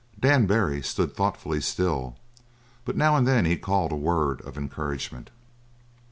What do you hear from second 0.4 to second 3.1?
Barry stood thoughtfully still, but